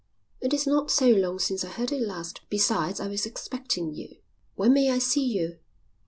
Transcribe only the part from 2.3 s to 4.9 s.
Besides, I was expecting you." "When may